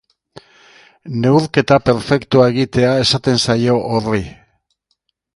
Neurketa 1.25 1.77
perfektua 1.89 2.47
egitea 2.53 2.93
esaten 3.01 3.37
zaio 3.49 3.75
horri. 3.91 4.23